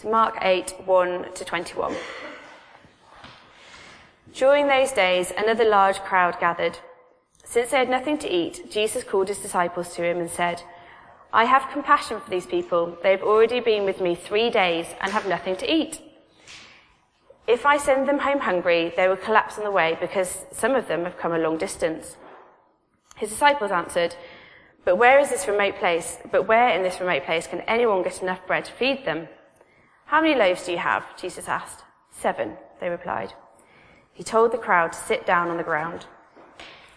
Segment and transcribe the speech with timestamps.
[0.00, 1.94] So Mark 8, 1 to 21.
[4.32, 6.78] During those days, another large crowd gathered.
[7.44, 10.62] Since they had nothing to eat, Jesus called his disciples to him and said,
[11.34, 12.96] I have compassion for these people.
[13.02, 16.00] They have already been with me three days and have nothing to eat.
[17.46, 20.88] If I send them home hungry, they will collapse on the way because some of
[20.88, 22.16] them have come a long distance.
[23.16, 24.14] His disciples answered,
[24.86, 26.16] But where is this remote place?
[26.32, 29.28] But where in this remote place can anyone get enough bread to feed them?
[30.10, 31.04] How many loaves do you have?
[31.16, 31.84] Jesus asked.
[32.10, 33.32] Seven, they replied.
[34.12, 36.06] He told the crowd to sit down on the ground.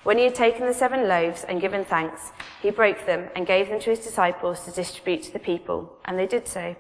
[0.02, 3.70] When he had taken the seven loaves and given thanks, he broke them and gave
[3.70, 6.76] them to his disciples to distribute to the people, and they did so.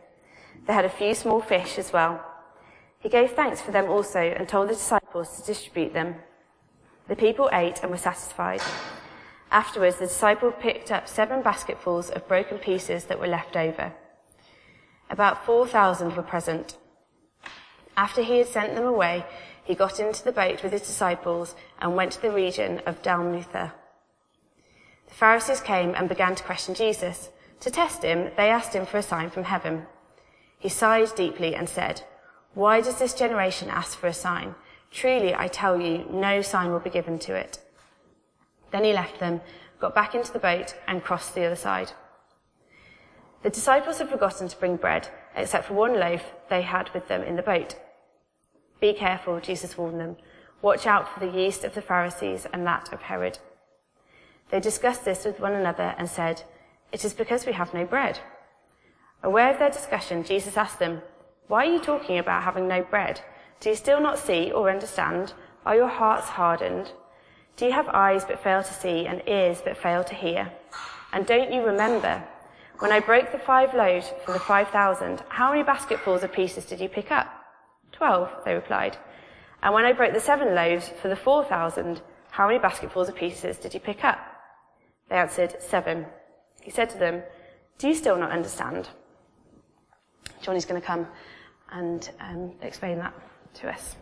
[0.65, 2.25] They had a few small fish as well.
[2.97, 6.15] He gave thanks for them also and told the disciples to distribute them.
[7.09, 8.63] The people ate and were satisfied.
[9.51, 13.93] Afterwards, the disciple picked up seven basketfuls of broken pieces that were left over.
[15.09, 16.77] About 4,000 were present.
[17.95, 19.25] After he had sent them away,
[19.63, 23.71] he got into the boat with his disciples and went to the region of Dalmanutha.
[25.07, 27.29] The Pharisees came and began to question Jesus.
[27.61, 29.85] To test him, they asked him for a sign from heaven.
[30.59, 32.01] He sighed deeply and said,
[32.53, 34.55] Why does this generation ask for a sign?
[34.91, 37.59] Truly, I tell you, no sign will be given to it.
[38.71, 39.41] Then he left them,
[39.79, 41.91] got back into the boat, and crossed the other side.
[43.43, 47.23] The disciples had forgotten to bring bread, except for one loaf they had with them
[47.23, 47.75] in the boat.
[48.79, 50.15] Be careful, Jesus warned them.
[50.61, 53.39] Watch out for the yeast of the Pharisees and that of Herod.
[54.49, 56.43] They discussed this with one another and said,
[56.93, 58.19] It is because we have no bread.
[59.21, 61.01] Aware of their discussion, Jesus asked them,
[61.47, 63.21] Why are you talking about having no bread?
[63.59, 65.33] Do you still not see or understand?
[65.65, 66.91] Are your hearts hardened?
[67.57, 70.51] Do you have eyes but fail to see and ears but fail to hear?
[71.11, 72.23] And don't you remember?
[72.79, 76.65] When I broke the five loaves for the five thousand, how many basketfuls of pieces
[76.65, 77.27] did you pick up?
[77.91, 78.97] Twelve, they replied.
[79.61, 82.01] And when I broke the seven loaves for the four thousand,
[82.31, 84.19] how many basketfuls of pieces did you pick up?
[85.09, 86.05] They answered, Seven.
[86.61, 87.21] He said to them,
[87.77, 88.89] Do you still not understand?
[90.41, 91.07] Johnny's going to come
[91.71, 93.13] and um, explain that
[93.55, 93.95] to us.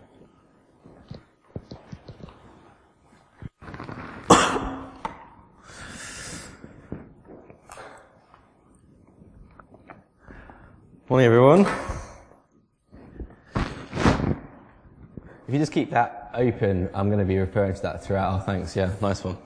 [11.12, 11.68] Morning, everyone.
[15.46, 18.34] If you just keep that open, I'm going to be referring to that throughout.
[18.34, 18.78] Oh, thanks.
[18.78, 19.38] Yeah, nice one.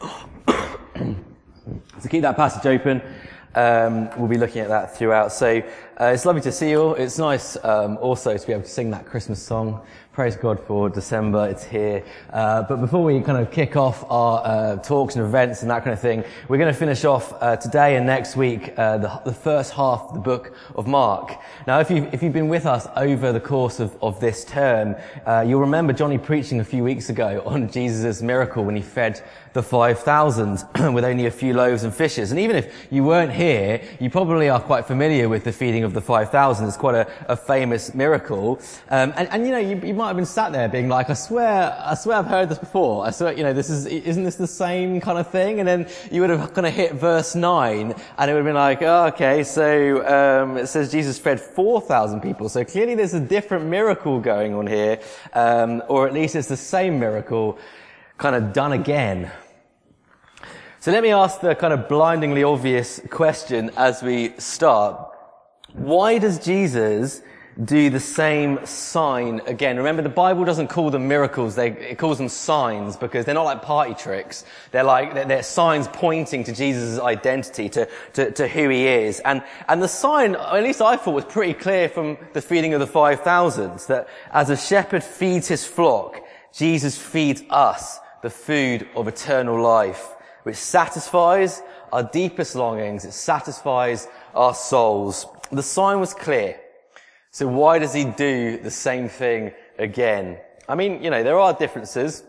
[1.98, 3.02] so keep that passage open.
[3.56, 5.32] Um, we'll be looking at that throughout.
[5.32, 5.60] So
[6.00, 6.94] uh, it's lovely to see you all.
[6.94, 9.82] It's nice um, also to be able to sing that Christmas song.
[10.12, 11.48] Praise God for December.
[11.48, 12.02] It's here.
[12.32, 15.84] Uh, but before we kind of kick off our uh, talks and events and that
[15.84, 19.22] kind of thing, we're going to finish off uh, today and next week uh, the,
[19.24, 21.38] the, first half of the book of Mark.
[21.66, 24.96] Now, if you've, if you've been with us over the course of, of this term,
[25.26, 29.22] uh, you'll remember Johnny preaching a few weeks ago on Jesus' miracle when he fed
[29.52, 32.30] the 5,000 with only a few loaves and fishes.
[32.30, 35.89] And even if you weren't here, you probably are quite familiar with the feeding of
[35.90, 36.66] of the 5,000.
[36.66, 38.60] It's quite a, a famous miracle.
[38.88, 41.14] Um, and, and, you know, you, you, might have been sat there being like, I
[41.14, 43.06] swear, I swear I've heard this before.
[43.06, 45.58] I swear, you know, this is, isn't this the same kind of thing?
[45.58, 48.54] And then you would have kind of hit verse 9 and it would have been
[48.54, 52.48] like, oh, okay, so, um, it says Jesus fed 4,000 people.
[52.48, 55.00] So clearly there's a different miracle going on here.
[55.32, 57.58] Um, or at least it's the same miracle
[58.18, 59.30] kind of done again.
[60.82, 65.09] So let me ask the kind of blindingly obvious question as we start.
[65.72, 67.22] Why does Jesus
[67.62, 69.76] do the same sign again?
[69.76, 71.54] Remember, the Bible doesn't call them miracles.
[71.54, 74.44] They, it calls them signs because they're not like party tricks.
[74.72, 79.20] They're like, they're, they're signs pointing to Jesus' identity, to, to, to, who he is.
[79.20, 82.80] And, and the sign, at least I thought, was pretty clear from the feeding of
[82.80, 86.20] the 5,000s that as a shepherd feeds his flock,
[86.52, 90.08] Jesus feeds us the food of eternal life,
[90.42, 93.04] which satisfies our deepest longings.
[93.04, 95.26] It satisfies our souls.
[95.52, 96.60] The sign was clear.
[97.32, 100.38] So why does he do the same thing again?
[100.68, 102.22] I mean, you know, there are differences.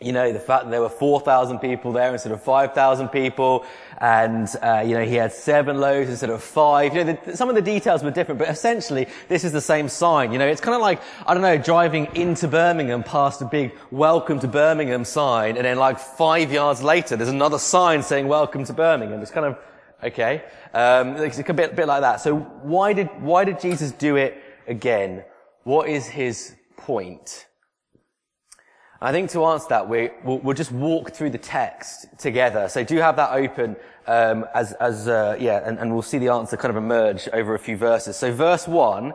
[0.00, 3.64] You know, the fact that there were 4,000 people there instead of 5,000 people,
[4.00, 6.94] and, uh, you know, he had seven loaves instead of five.
[6.94, 9.88] You know, the, some of the details were different, but essentially, this is the same
[9.88, 10.32] sign.
[10.32, 13.72] You know, it's kind of like, I don't know, driving into Birmingham past a big
[13.90, 18.64] welcome to Birmingham sign, and then like five yards later, there's another sign saying welcome
[18.66, 19.20] to Birmingham.
[19.20, 19.58] It's kind of,
[20.02, 20.42] Okay?
[20.74, 22.20] Um, it's a bit, a bit like that.
[22.20, 25.24] So why did, why did Jesus do it again?
[25.64, 27.46] What is his point?
[29.00, 32.68] I think to answer that, we, will we'll just walk through the text together.
[32.68, 33.76] So do have that open
[34.08, 37.54] um, as, as uh, yeah, and, and we'll see the answer kind of emerge over
[37.54, 38.16] a few verses.
[38.16, 39.14] So verse one,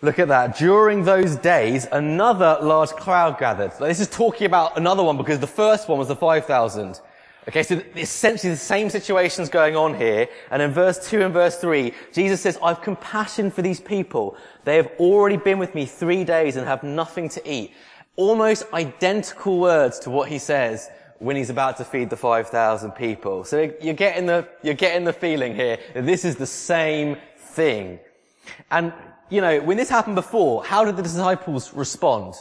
[0.00, 0.56] look at that.
[0.56, 3.72] During those days, another large crowd gathered.
[3.74, 7.00] So this is talking about another one because the first one was the five thousand.
[7.48, 10.28] Okay, so essentially the same situation's going on here.
[10.50, 14.36] And in verse 2 and verse 3, Jesus says, I've compassion for these people.
[14.64, 17.72] They have already been with me three days and have nothing to eat.
[18.14, 23.42] Almost identical words to what he says when he's about to feed the 5,000 people.
[23.42, 27.98] So you're getting the, you're getting the feeling here that this is the same thing.
[28.70, 28.92] And,
[29.30, 32.34] you know, when this happened before, how did the disciples respond?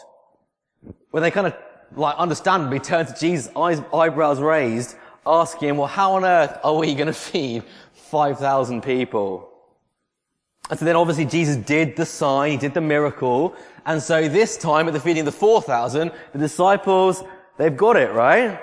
[1.09, 1.56] When they kind of
[1.95, 4.95] like understandably turned to Jesus, eyes, eyebrows raised,
[5.25, 9.49] asking, him, well, how on earth are we going to feed 5,000 people?
[10.69, 13.55] And so then obviously Jesus did the sign, he did the miracle.
[13.85, 17.23] And so this time at the feeding of the 4,000, the disciples,
[17.57, 18.59] they've got it, right?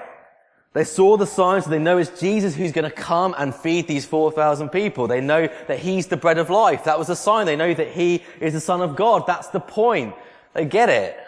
[0.72, 3.88] They saw the sign, so they know it's Jesus who's going to come and feed
[3.88, 5.06] these 4,000 people.
[5.06, 6.84] They know that he's the bread of life.
[6.84, 7.46] That was the sign.
[7.46, 9.24] They know that he is the son of God.
[9.26, 10.14] That's the point.
[10.54, 11.18] They get it.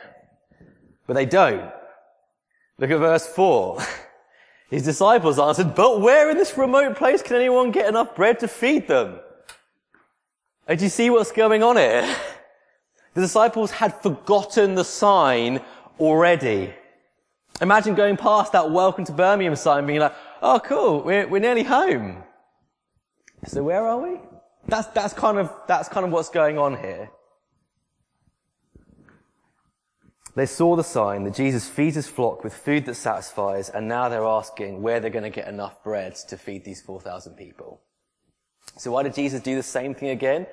[1.06, 1.70] But they don't.
[2.80, 3.78] Look at verse 4.
[4.70, 8.48] His disciples answered, but where in this remote place can anyone get enough bread to
[8.48, 9.20] feed them?
[10.66, 12.16] And do you see what's going on here?
[13.12, 15.60] The disciples had forgotten the sign
[15.98, 16.72] already.
[17.60, 21.64] Imagine going past that welcome to Birmingham sign being like, oh cool, we're, we're nearly
[21.64, 22.22] home.
[23.46, 24.20] So where are we?
[24.68, 27.10] That's, that's kind of, that's kind of what's going on here.
[30.34, 34.08] They saw the sign that Jesus feeds his flock with food that satisfies, and now
[34.08, 37.80] they're asking where they're going to get enough bread to feed these 4,000 people.
[38.78, 40.46] So why did Jesus do the same thing again?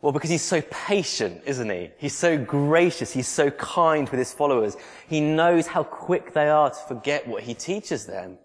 [0.00, 1.90] Well, because he's so patient, isn't he?
[1.98, 3.12] He's so gracious.
[3.12, 4.76] He's so kind with his followers.
[5.08, 8.38] He knows how quick they are to forget what he teaches them.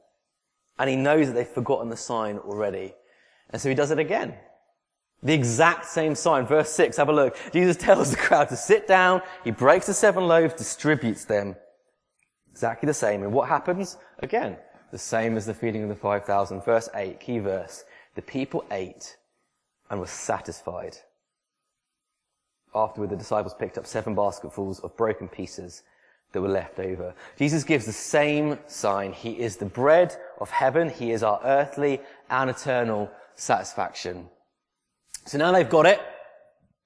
[0.78, 2.94] And he knows that they've forgotten the sign already.
[3.52, 4.34] And so he does it again.
[5.26, 6.46] The exact same sign.
[6.46, 7.36] Verse 6, have a look.
[7.52, 9.24] Jesus tells the crowd to sit down.
[9.44, 11.56] He breaks the seven loaves, distributes them.
[12.52, 13.24] Exactly the same.
[13.24, 13.98] And what happens?
[14.20, 14.56] Again,
[14.92, 16.64] the same as the feeding of the 5,000.
[16.64, 17.86] Verse 8, key verse.
[18.14, 19.18] The people ate
[19.90, 20.96] and were satisfied.
[22.76, 25.82] Afterward, the disciples picked up seven basketfuls of broken pieces
[26.34, 27.16] that were left over.
[27.36, 29.12] Jesus gives the same sign.
[29.12, 30.88] He is the bread of heaven.
[30.88, 32.00] He is our earthly
[32.30, 34.30] and eternal satisfaction.
[35.26, 36.00] So now they've got it.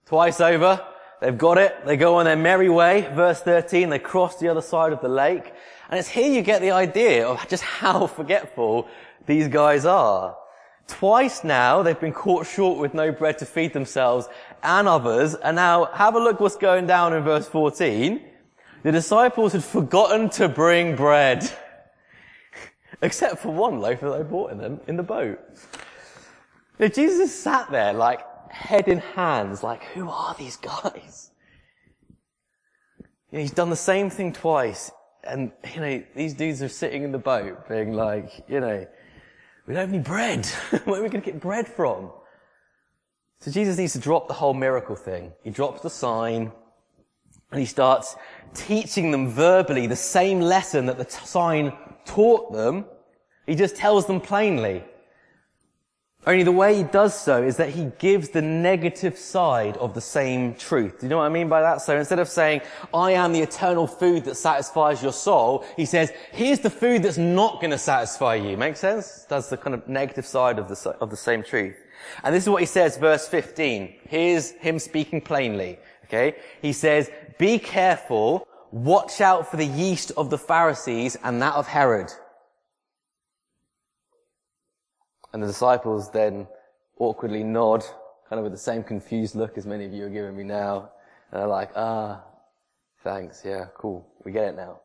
[0.06, 0.86] Twice over.
[1.22, 1.86] They've got it.
[1.86, 3.02] They go on their merry way.
[3.14, 5.54] Verse 13, they cross the other side of the lake.
[5.90, 8.88] And it's here you get the idea of just how forgetful
[9.26, 10.38] these guys are.
[10.88, 14.28] Twice now they've been caught short with no bread to feed themselves
[14.64, 15.36] and others.
[15.36, 18.22] And now have a look what's going down in verse 14.
[18.84, 21.52] The disciples had forgotten to bring bread.
[23.02, 25.40] Except for one loaf that they brought in them in the boat.
[26.80, 31.32] Now, Jesus sat there like head in hands, like, who are these guys?
[32.98, 34.90] You know, he's done the same thing twice,
[35.24, 38.88] and, you know, these dudes are sitting in the boat being like, you know,
[39.68, 40.46] we don't have any bread.
[40.86, 42.12] Where are we going to get bread from?
[43.42, 45.34] So Jesus needs to drop the whole miracle thing.
[45.44, 46.52] He drops the sign,
[47.52, 48.16] and he starts
[48.54, 51.74] teaching them verbally the same lesson that the t- sign
[52.06, 52.86] taught them.
[53.46, 54.84] He just tells them plainly.
[56.28, 60.02] Only the way he does so is that he gives the negative side of the
[60.02, 61.00] same truth.
[61.00, 61.82] Do you know what I mean by that?
[61.82, 62.62] So instead of saying,
[62.94, 67.18] I am the eternal food that satisfies your soul, he says, here's the food that's
[67.18, 68.58] not going to satisfy you.
[68.58, 69.26] Make sense?
[69.30, 71.78] That's the kind of negative side of the, of the same truth.
[72.24, 73.94] And this is what he says, verse 15.
[74.08, 75.80] Here's him speaking plainly.
[76.06, 76.36] Okay?
[76.62, 81.66] He says, be careful, watch out for the yeast of the Pharisees and that of
[81.66, 82.12] Herod.
[85.34, 86.48] And the disciples then
[86.98, 87.84] awkwardly nod,
[88.30, 90.92] kind of with the same confused look as many of you are giving me now.
[91.32, 92.22] And they're like, ah,
[93.04, 94.80] thanks, yeah, cool, we get it now.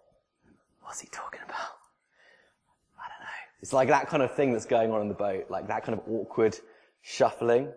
[0.83, 1.57] What's he talking about?
[2.99, 3.43] I don't know.
[3.61, 5.99] It's like that kind of thing that's going on in the boat, like that kind
[5.99, 6.59] of awkward
[7.03, 7.73] shuffling.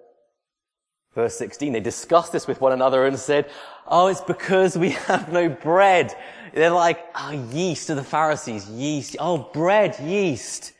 [1.15, 3.49] Verse 16, they discussed this with one another and said,
[3.87, 6.13] oh, it's because we have no bread.
[6.53, 9.15] They're like, oh, yeast to the Pharisees, yeast.
[9.19, 10.73] Oh, bread, yeast.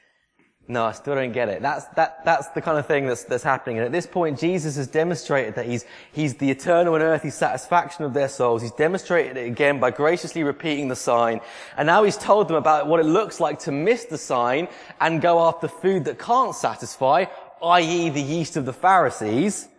[0.70, 1.62] No, I still don't get it.
[1.62, 3.78] That's, that, that's the kind of thing that's, that's happening.
[3.78, 8.04] And at this point, Jesus has demonstrated that he's, he's the eternal and earthly satisfaction
[8.04, 8.62] of their souls.
[8.62, 11.40] He's demonstrated it again by graciously repeating the sign.
[11.78, 14.68] And now he's told them about what it looks like to miss the sign
[15.00, 17.26] and go after food that can't satisfy,
[17.64, 18.10] i.e.
[18.10, 19.70] the yeast of the Pharisees.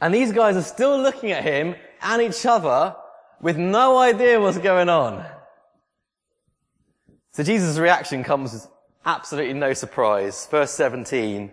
[0.00, 2.96] And these guys are still looking at him and each other
[3.40, 5.24] with no idea what's going on.
[7.32, 8.66] So Jesus' reaction comes
[9.06, 10.46] absolutely no surprise.
[10.50, 11.52] Verse 17.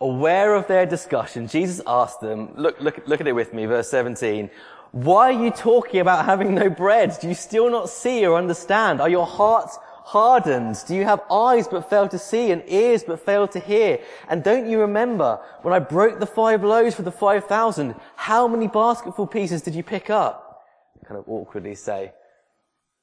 [0.00, 3.90] Aware of their discussion, Jesus asked them, look, look, look at it with me, verse
[3.90, 4.50] 17.
[4.92, 7.16] Why are you talking about having no bread?
[7.20, 9.00] Do you still not see or understand?
[9.00, 10.76] Are your hearts hardened?
[10.88, 14.00] Do you have eyes but fail to see and ears but fail to hear?
[14.28, 17.94] And don't you remember when I broke the five loaves for the five thousand?
[18.16, 20.64] How many basketful pieces did you pick up?
[21.06, 22.12] Kind of awkwardly say,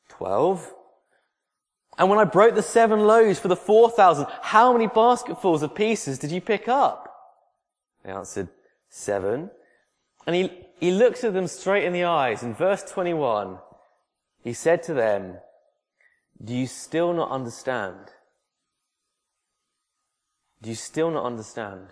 [0.10, 0.74] twelve.
[1.98, 5.74] And when I broke the seven loaves for the four thousand, how many basketfuls of
[5.74, 7.14] pieces did you pick up?
[8.04, 8.50] They answered,
[8.90, 9.50] seven.
[10.26, 12.44] And he, he looks at them straight in the eyes.
[12.44, 13.58] In verse 21,
[14.44, 15.38] he said to them,
[16.44, 18.12] do you still not understand?
[20.62, 21.88] Do you still not understand?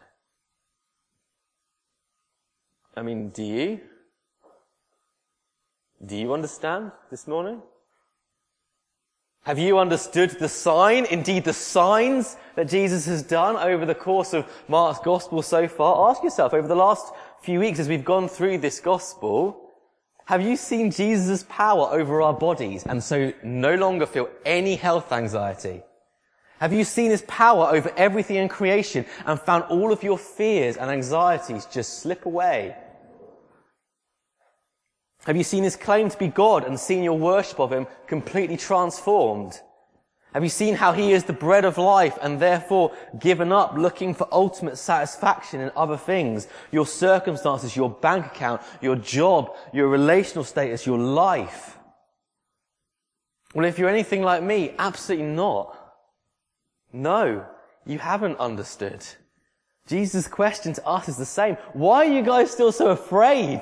[2.96, 3.82] I mean, do you?
[6.06, 7.62] Do you understand this morning?
[9.46, 14.34] Have you understood the sign, indeed the signs that Jesus has done over the course
[14.34, 16.10] of Mark's gospel so far?
[16.10, 19.70] Ask yourself over the last few weeks as we've gone through this gospel,
[20.26, 25.12] have you seen Jesus' power over our bodies and so no longer feel any health
[25.12, 25.84] anxiety?
[26.60, 30.76] Have you seen his power over everything in creation and found all of your fears
[30.76, 32.76] and anxieties just slip away?
[35.26, 38.58] Have you seen his claim to be God and seen your worship of him completely
[38.58, 39.60] transformed?
[40.34, 44.14] Have you seen how he is the bread of life and therefore given up looking
[44.14, 46.48] for ultimate satisfaction in other things?
[46.72, 51.78] Your circumstances, your bank account, your job, your relational status, your life.
[53.56, 55.76] Well, if you're anything like me, absolutely not.
[56.92, 57.46] No,
[57.86, 59.06] you haven't understood.
[59.88, 61.56] Jesus' question to us is the same.
[61.74, 63.62] Why are you guys still so afraid?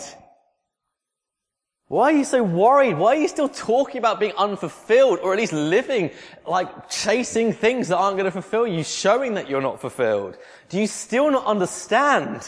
[1.88, 2.98] Why are you so worried?
[2.98, 6.12] Why are you still talking about being unfulfilled or at least living
[6.48, 10.38] like chasing things that aren't going to fulfill you, showing that you're not fulfilled?
[10.70, 12.48] Do you still not understand?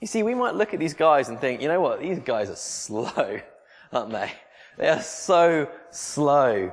[0.00, 2.00] You see, we might look at these guys and think, you know what?
[2.00, 3.40] These guys are slow,
[3.92, 4.30] aren't they?
[4.76, 6.70] They are so slow.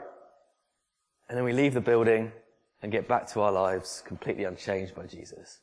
[1.27, 2.31] And then we leave the building
[2.83, 5.59] and get back to our lives completely unchanged by Jesus.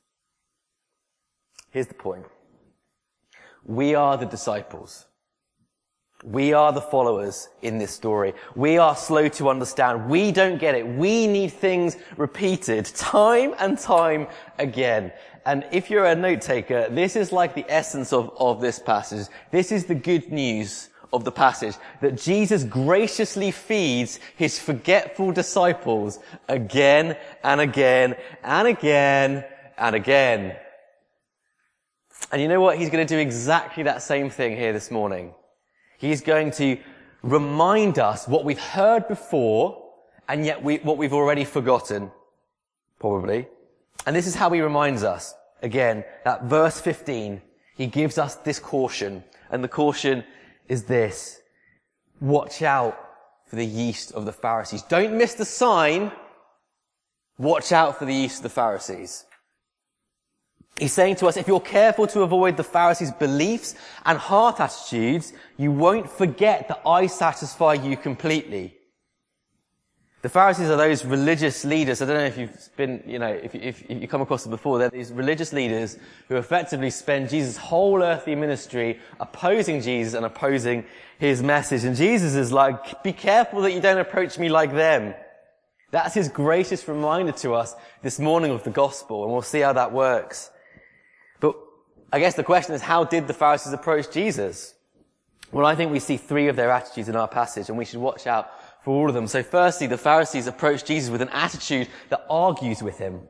[1.70, 2.26] Here's the point.
[3.64, 5.07] We are the disciples.
[6.25, 8.35] We are the followers in this story.
[8.54, 10.09] We are slow to understand.
[10.09, 10.87] We don't get it.
[10.87, 14.28] We need things repeated time and time
[14.59, 15.12] again.
[15.45, 19.26] And if you're a note taker, this is like the essence of, of this passage.
[19.50, 26.21] This is the good news of the passage that Jesus graciously feeds his forgetful disciples
[26.49, 28.14] again and again
[28.45, 29.45] and again
[29.76, 30.57] and again.
[32.32, 32.78] And you know what?
[32.78, 35.34] He's going to do exactly that same thing here this morning.
[35.98, 36.78] He's going to
[37.22, 39.82] remind us what we've heard before
[40.28, 42.10] and yet we, what we've already forgotten.
[42.98, 43.46] Probably.
[44.06, 45.34] And this is how he reminds us.
[45.62, 47.42] Again, that verse 15,
[47.76, 49.22] he gives us this caution.
[49.50, 50.24] And the caution
[50.68, 51.40] is this.
[52.20, 52.98] Watch out
[53.46, 54.82] for the yeast of the Pharisees.
[54.82, 56.10] Don't miss the sign.
[57.36, 59.26] Watch out for the yeast of the Pharisees.
[60.78, 63.74] He's saying to us, if you're careful to avoid the Pharisees' beliefs
[64.04, 68.76] and heart attitudes, you won't forget that I satisfy you completely.
[70.22, 72.00] The Pharisees are those religious leaders.
[72.00, 74.52] I don't know if you've been, you know, if, if, if you come across them
[74.52, 74.78] before.
[74.78, 75.98] They're these religious leaders
[76.28, 80.84] who effectively spend Jesus' whole earthly ministry opposing Jesus and opposing
[81.18, 81.82] his message.
[81.82, 85.12] And Jesus is like, be careful that you don't approach me like them.
[85.90, 89.72] That's his greatest reminder to us this morning of the gospel, and we'll see how
[89.72, 90.51] that works.
[92.12, 94.75] I guess the question is, how did the Pharisees approach Jesus?
[95.50, 98.00] Well, I think we see three of their attitudes in our passage, and we should
[98.00, 98.50] watch out
[98.85, 99.26] for all of them.
[99.26, 103.23] So firstly, the Pharisees approach Jesus with an attitude that argues with him.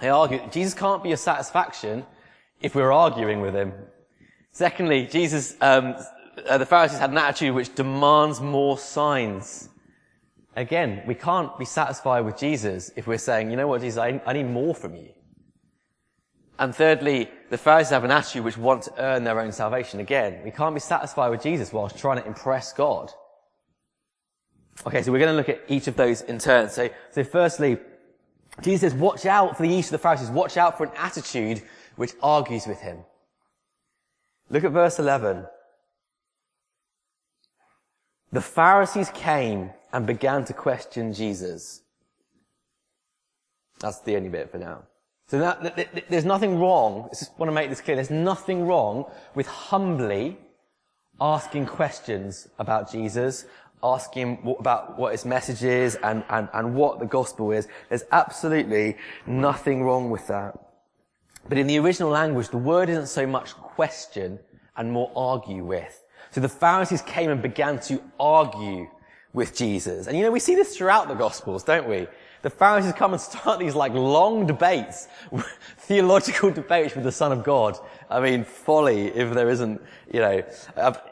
[0.00, 2.06] They argue, Jesus can't be a satisfaction
[2.60, 3.72] if we're arguing with him.
[4.52, 5.96] Secondly, Jesus, um,
[6.48, 9.68] uh, the Pharisees had an attitude which demands more signs.
[10.56, 14.20] Again, we can't be satisfied with Jesus if we're saying, you know what, Jesus, I,
[14.26, 15.10] I need more from you.
[16.60, 19.98] And thirdly, the Pharisees have an attitude which want to earn their own salvation.
[19.98, 23.10] Again, we can't be satisfied with Jesus whilst trying to impress God.
[24.86, 26.68] Okay, so we're going to look at each of those in turn.
[26.68, 27.78] So, so firstly,
[28.60, 30.28] Jesus says, watch out for the yeast of the Pharisees.
[30.28, 31.62] Watch out for an attitude
[31.96, 32.98] which argues with him.
[34.50, 35.46] Look at verse 11.
[38.32, 41.80] The Pharisees came and began to question Jesus.
[43.78, 44.82] That's the only bit for now.
[45.30, 49.04] So that, there's nothing wrong, I just want to make this clear, there's nothing wrong
[49.36, 50.36] with humbly
[51.20, 53.44] asking questions about Jesus,
[53.80, 57.68] asking about what his message is and, and, and what the gospel is.
[57.88, 60.58] There's absolutely nothing wrong with that.
[61.48, 64.40] But in the original language, the word isn't so much question
[64.76, 66.02] and more argue with.
[66.32, 68.88] So the Pharisees came and began to argue
[69.32, 70.08] with Jesus.
[70.08, 72.08] And you know, we see this throughout the Gospels, don't we?
[72.42, 75.08] The Pharisees come and start these like long debates,
[75.78, 77.78] theological debates with the Son of God.
[78.08, 79.80] I mean, folly if there isn't,
[80.12, 80.42] you know,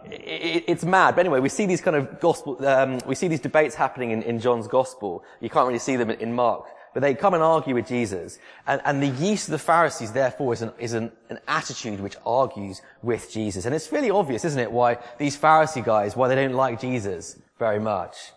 [0.07, 1.15] it, it's mad.
[1.15, 4.23] But anyway, we see these kind of gospel, um, we see these debates happening in,
[4.23, 5.23] in John's Gospel.
[5.41, 6.67] You can't really see them in, Mark.
[6.95, 8.39] But they come and argue with Jesus.
[8.67, 12.17] And, and the yeast of the Pharisees, therefore, is, an, is an, an attitude which
[12.25, 13.67] argues with Jesus.
[13.67, 17.39] And it's really obvious, isn't it, why these Pharisee guys, why they don't like Jesus
[17.59, 18.33] very much.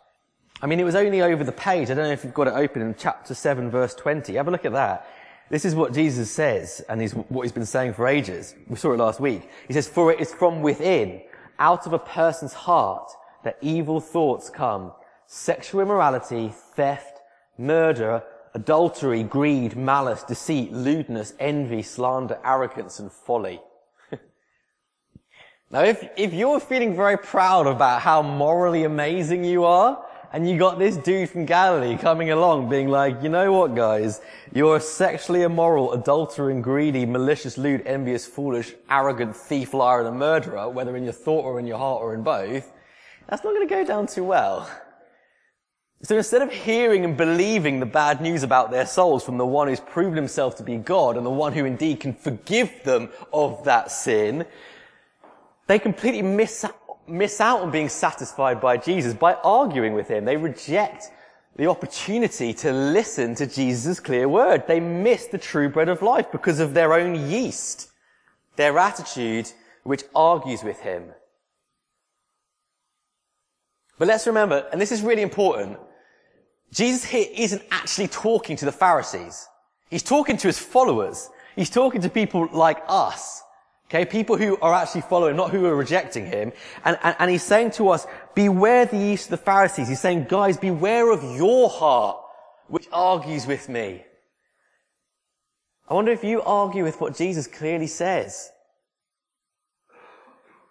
[0.62, 1.90] I mean, it was only over the page.
[1.90, 4.36] I don't know if you've got it open in chapter 7, verse 20.
[4.36, 5.08] Have a look at that.
[5.50, 8.56] This is what Jesus says, and he's, what he's been saying for ages.
[8.68, 9.50] We saw it last week.
[9.68, 11.22] He says, For it is from within,
[11.58, 13.12] out of a person's heart,
[13.44, 14.94] that evil thoughts come.
[15.26, 17.20] Sexual immorality, theft,
[17.58, 23.60] murder, adultery, greed, malice, deceit, lewdness, envy, slander, arrogance, and folly.
[25.72, 30.58] now, if, if you're feeling very proud about how morally amazing you are, and you
[30.58, 34.22] got this dude from Galilee coming along being like, you know what guys,
[34.54, 40.12] you're a sexually immoral, adulterous, greedy, malicious, lewd, envious, foolish, arrogant, thief, liar, and a
[40.12, 42.72] murderer, whether in your thought or in your heart or in both,
[43.28, 44.70] that's not going to go down too well.
[46.04, 49.68] So instead of hearing and believing the bad news about their souls from the one
[49.68, 53.66] who's proven himself to be God and the one who indeed can forgive them of
[53.66, 54.46] that sin,
[55.68, 56.66] they completely miss
[57.12, 60.26] miss out on being satisfied by Jesus by arguing with him.
[60.26, 61.12] They reject
[61.56, 64.66] the opportunity to listen to Jesus' clear word.
[64.68, 67.92] They miss the true bread of life because of their own yeast,
[68.56, 69.52] their attitude
[69.84, 71.04] which argues with him.
[74.00, 75.78] But let's remember, and this is really important,
[76.72, 79.48] Jesus here isn't actually talking to the Pharisees.
[79.90, 81.30] He's talking to his followers.
[81.56, 83.44] He's talking to people like us.
[83.92, 86.54] Okay, people who are actually following, not who are rejecting him.
[86.86, 89.90] And, and, and he's saying to us, beware the yeast of the Pharisees.
[89.90, 92.18] He's saying, guys, beware of your heart,
[92.70, 94.06] which argues with me.
[95.90, 98.50] I wonder if you argue with what Jesus clearly says.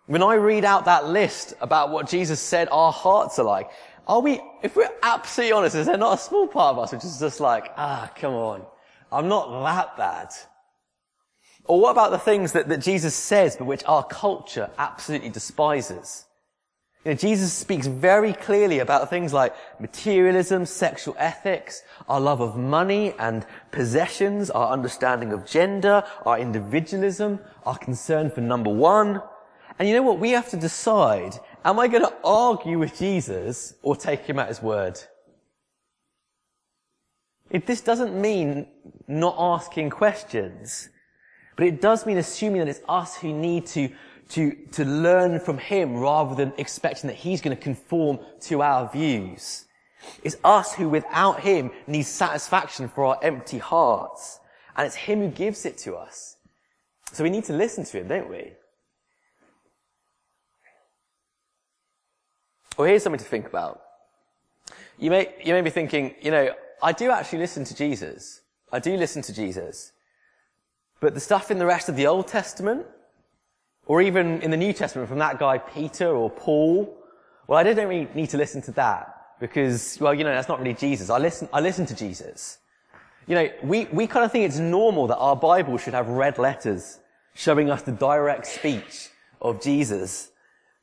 [0.07, 3.69] When I read out that list about what Jesus said our hearts are like,
[4.09, 7.05] are we, if we're absolutely honest, is there not a small part of us which
[7.05, 8.63] is just like, ah, come on,
[9.13, 10.31] I'm not that bad?
[11.71, 16.25] Or what about the things that, that Jesus says, but which our culture absolutely despises?
[17.05, 22.57] You know, Jesus speaks very clearly about things like materialism, sexual ethics, our love of
[22.57, 29.23] money and possessions, our understanding of gender, our individualism, our concern for number one.
[29.79, 30.19] And you know what?
[30.19, 34.49] We have to decide Am I going to argue with Jesus or take him at
[34.49, 34.99] his word?
[37.49, 38.67] It, this doesn't mean
[39.07, 40.89] not asking questions,
[41.61, 43.91] but it does mean assuming that it's us who need to,
[44.31, 48.91] to, to learn from him rather than expecting that he's going to conform to our
[48.91, 49.67] views.
[50.23, 54.41] It's us who without him need satisfaction for our empty hearts.
[54.75, 56.39] And it's him who gives it to us.
[57.13, 58.53] So we need to listen to him, don't we?
[62.79, 63.83] Well, here's something to think about.
[64.99, 68.41] You may, you may be thinking, you know, I do actually listen to Jesus.
[68.73, 69.93] I do listen to Jesus.
[71.01, 72.87] But the stuff in the rest of the Old Testament,
[73.87, 76.97] or even in the New Testament from that guy Peter or Paul,
[77.47, 80.61] well, I don't really need to listen to that because, well, you know, that's not
[80.61, 81.11] really Jesus.
[81.11, 82.59] I listen, I listen to Jesus.
[83.27, 86.39] You know, we, we kind of think it's normal that our Bible should have red
[86.39, 87.01] letters
[87.35, 89.09] showing us the direct speech
[89.41, 90.31] of Jesus.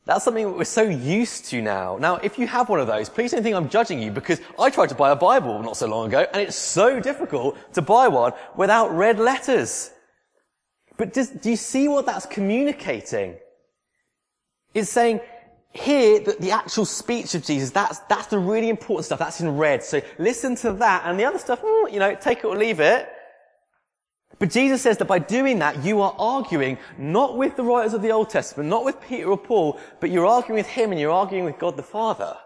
[0.06, 1.98] That's something that we're so used to now.
[2.00, 4.70] Now, if you have one of those, please don't think I'm judging you because I
[4.70, 8.08] tried to buy a Bible not so long ago and it's so difficult to buy
[8.08, 9.92] one without red letters.
[10.98, 13.36] But does, do you see what that's communicating?
[14.74, 15.22] It's saying
[15.72, 19.20] here that the actual speech of Jesus, that's, that's the really important stuff.
[19.20, 19.84] That's in red.
[19.84, 22.80] So listen to that and the other stuff, mm, you know, take it or leave
[22.80, 23.08] it.
[24.40, 28.02] But Jesus says that by doing that, you are arguing not with the writers of
[28.02, 31.12] the Old Testament, not with Peter or Paul, but you're arguing with him and you're
[31.12, 32.38] arguing with God the Father.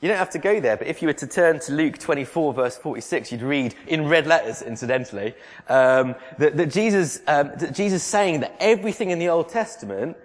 [0.00, 2.54] You don't have to go there, but if you were to turn to Luke 24
[2.54, 5.34] verse 46, you'd read in red letters, incidentally,
[5.68, 10.16] um, that, that, Jesus, um, that Jesus saying that everything in the Old Testament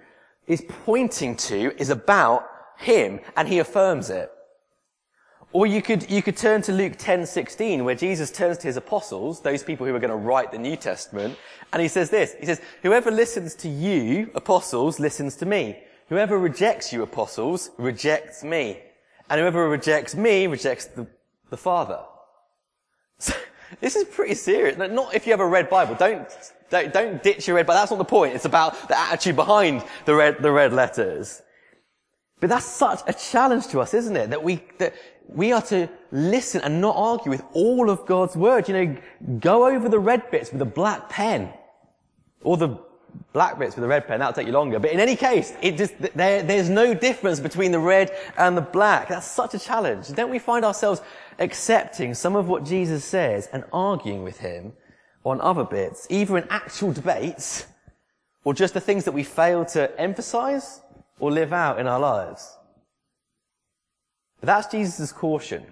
[0.46, 4.32] is pointing to, is about him, and he affirms it.
[5.54, 9.42] Or you could, you could turn to Luke 10:16, where Jesus turns to his apostles,
[9.42, 11.36] those people who are going to write the New Testament,
[11.72, 12.36] and he says this.
[12.40, 15.80] He says, whoever listens to you, apostles, listens to me.
[16.10, 18.80] Whoever rejects you, apostles, rejects me.
[19.34, 21.08] And whoever rejects me rejects the,
[21.50, 22.02] the Father.
[23.18, 23.34] So,
[23.82, 24.78] this is pretty serious.
[24.78, 25.96] Not if you have a red Bible.
[25.96, 26.30] Don't,
[26.70, 27.80] don't, don't ditch your red Bible.
[27.80, 28.36] That's not the point.
[28.36, 31.42] It's about the attitude behind the red, the red letters.
[32.42, 34.30] But that's such a challenge to us, isn't it?
[34.30, 34.94] That we, that
[35.28, 38.68] we are to listen and not argue with all of God's word.
[38.68, 38.98] You know,
[39.40, 41.52] go over the red bits with a black pen.
[42.44, 42.78] Or the
[43.34, 44.20] black bits with a red pen.
[44.20, 44.80] That'll take you longer.
[44.80, 48.62] But in any case, it just, there, there's no difference between the red and the
[48.62, 49.10] black.
[49.10, 50.08] That's such a challenge.
[50.10, 51.02] Don't we find ourselves
[51.40, 54.74] accepting some of what Jesus says and arguing with him
[55.26, 57.66] on other bits, either in actual debates
[58.44, 60.82] or just the things that we fail to emphasize
[61.20, 62.58] or live out in our lives?
[64.40, 65.66] But that's Jesus' caution.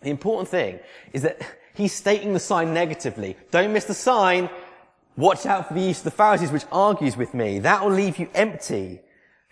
[0.00, 0.80] The important thing
[1.12, 1.40] is that
[1.74, 3.36] he's stating the sign negatively.
[3.50, 4.48] Don't miss the sign.
[5.16, 7.58] Watch out for the yeast of the Pharisees, which argues with me.
[7.58, 9.00] That will leave you empty.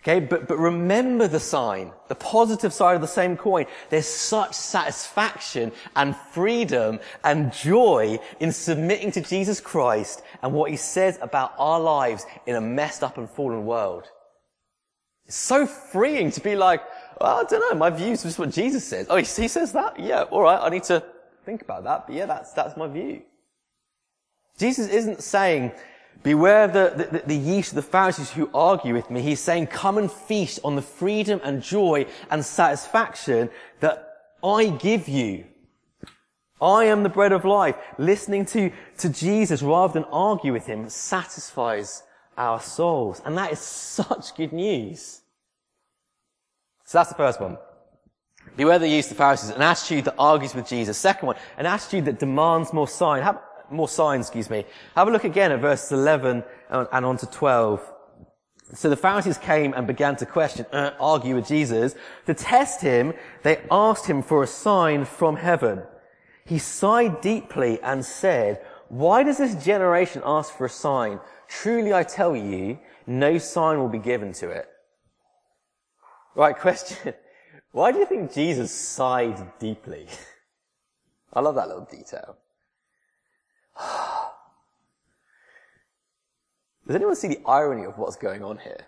[0.01, 3.67] Okay, but, but remember the sign, the positive side of the same coin.
[3.91, 10.77] There's such satisfaction and freedom and joy in submitting to Jesus Christ and what he
[10.77, 14.09] says about our lives in a messed up and fallen world.
[15.27, 16.81] It's so freeing to be like,
[17.19, 19.05] well, I don't know, my view is just what Jesus says.
[19.07, 19.99] Oh, he says that?
[19.99, 21.03] Yeah, alright, I need to
[21.45, 23.21] think about that, but yeah, that's, that's my view.
[24.57, 25.71] Jesus isn't saying,
[26.23, 29.21] beware the, the, the yeast of the Pharisees who argue with me.
[29.21, 34.07] He's saying, come and feast on the freedom and joy and satisfaction that
[34.43, 35.45] I give you.
[36.61, 37.75] I am the bread of life.
[37.97, 42.03] Listening to, to Jesus rather than argue with him satisfies
[42.37, 43.21] our souls.
[43.25, 45.21] And that is such good news.
[46.85, 47.57] So that's the first one.
[48.57, 50.97] Beware the yeast of the Pharisees, an attitude that argues with Jesus.
[50.97, 53.23] Second one, an attitude that demands more sign.
[53.23, 53.39] Have,
[53.71, 54.65] more signs, excuse me.
[54.95, 57.81] Have a look again at verses 11 and on to 12.
[58.73, 61.95] So the Pharisees came and began to question, uh, argue with Jesus.
[62.25, 65.83] To test him, they asked him for a sign from heaven.
[66.45, 71.21] He sighed deeply and said, why does this generation ask for a sign?
[71.47, 74.67] Truly I tell you, no sign will be given to it.
[76.35, 77.13] Right, question.
[77.71, 80.07] Why do you think Jesus sighed deeply?
[81.33, 82.35] I love that little detail.
[86.87, 88.87] Does anyone see the irony of what's going on here?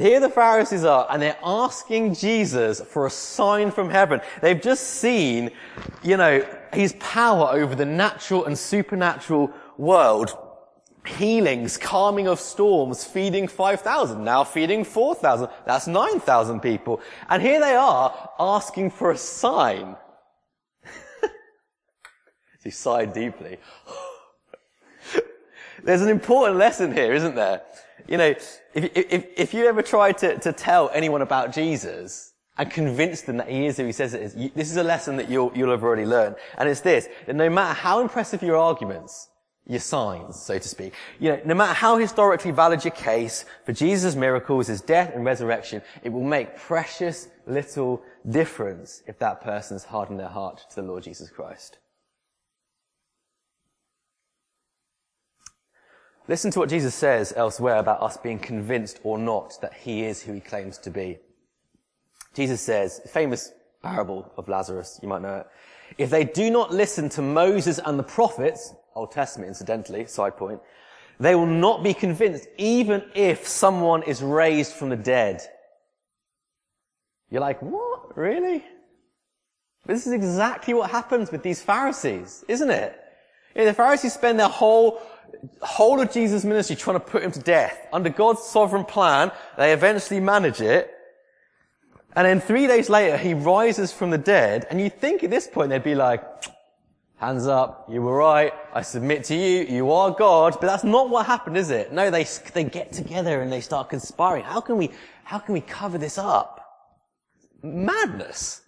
[0.00, 4.20] Here the Pharisees are, and they're asking Jesus for a sign from heaven.
[4.40, 5.50] They've just seen,
[6.02, 10.36] you know, his power over the natural and supernatural world.
[11.04, 15.48] Healings, calming of storms, feeding 5,000, now feeding 4,000.
[15.66, 17.00] That's 9,000 people.
[17.28, 19.96] And here they are asking for a sign.
[22.62, 23.58] He sighed deeply.
[25.82, 27.62] There's an important lesson here, isn't there?
[28.06, 32.70] You know, if, if, if you ever try to, to tell anyone about Jesus and
[32.70, 35.16] convince them that he is who he says it is, you, this is a lesson
[35.16, 36.36] that you'll, you'll have already learned.
[36.58, 39.28] And it's this, that no matter how impressive your arguments,
[39.66, 43.72] your signs, so to speak, you know, no matter how historically valid your case for
[43.72, 49.84] Jesus' miracles, his death and resurrection, it will make precious little difference if that person's
[49.84, 51.78] hardened their heart to the Lord Jesus Christ.
[56.30, 60.22] Listen to what Jesus says elsewhere about us being convinced or not that he is
[60.22, 61.18] who he claims to be.
[62.34, 63.50] Jesus says, famous
[63.82, 65.46] parable of Lazarus, you might know it.
[65.98, 70.60] If they do not listen to Moses and the prophets, Old Testament incidentally, side point,
[71.18, 75.42] they will not be convinced even if someone is raised from the dead.
[77.28, 78.16] You're like, what?
[78.16, 78.64] Really?
[79.84, 82.96] This is exactly what happens with these Pharisees, isn't it?
[83.52, 85.02] The Pharisees spend their whole
[85.62, 87.86] whole of Jesus' ministry trying to put him to death.
[87.92, 90.92] Under God's sovereign plan, they eventually manage it.
[92.16, 94.66] And then three days later, he rises from the dead.
[94.70, 96.24] And you think at this point they'd be like,
[97.16, 100.56] hands up, you were right, I submit to you, you are God.
[100.60, 101.92] But that's not what happened, is it?
[101.92, 104.44] No, they, they get together and they start conspiring.
[104.44, 104.90] How can we,
[105.24, 106.66] how can we cover this up?
[107.62, 108.62] Madness.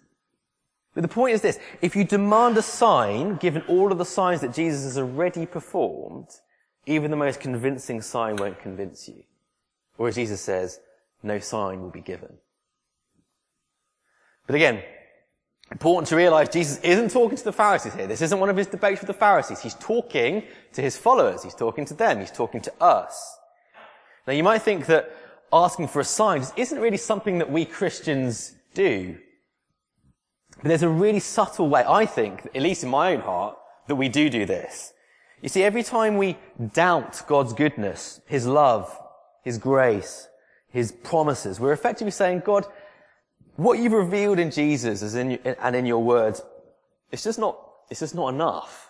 [0.93, 4.41] But the point is this, if you demand a sign, given all of the signs
[4.41, 6.27] that Jesus has already performed,
[6.85, 9.23] even the most convincing sign won't convince you.
[9.97, 10.79] Or as Jesus says,
[11.21, 12.37] no sign will be given.
[14.45, 14.83] But again,
[15.71, 18.07] important to realize Jesus isn't talking to the Pharisees here.
[18.07, 19.61] This isn't one of his debates with the Pharisees.
[19.61, 20.43] He's talking
[20.73, 21.43] to his followers.
[21.43, 22.19] He's talking to them.
[22.19, 23.37] He's talking to us.
[24.27, 25.15] Now you might think that
[25.51, 29.17] asking for a sign isn't really something that we Christians do.
[30.57, 33.95] But there's a really subtle way, I think, at least in my own heart, that
[33.95, 34.93] we do do this.
[35.43, 36.37] You see, every time we
[36.71, 38.97] doubt God's goodness, His love,
[39.43, 40.29] His grace,
[40.69, 42.65] His promises, we're effectively saying, God,
[43.57, 46.41] what you've revealed in Jesus is in, and in your words,
[47.11, 47.59] it's just not,
[47.91, 48.89] it's just not enough.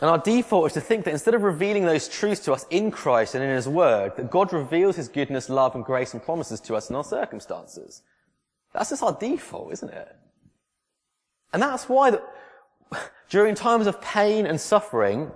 [0.00, 2.92] And our default is to think that instead of revealing those truths to us in
[2.92, 6.60] Christ and in His Word, that God reveals His goodness, love, and grace and promises
[6.60, 8.02] to us in our circumstances.
[8.72, 10.16] That's just our default, isn't it?
[11.52, 12.24] And that's why that
[13.34, 15.28] during times of pain and suffering,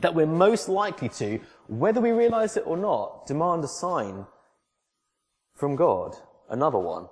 [0.00, 4.26] that we're most likely to, whether we realize it or not, demand a sign
[5.54, 6.16] from God.
[6.50, 7.06] Another one.